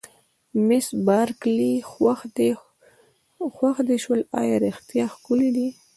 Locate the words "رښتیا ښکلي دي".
4.65-5.67